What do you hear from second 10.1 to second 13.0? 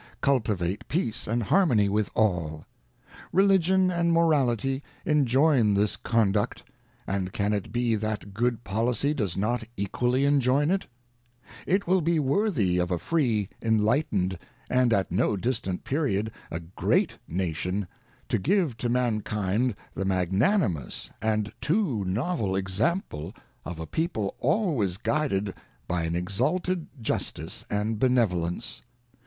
enjoin it? ŌĆö It will be worthy of a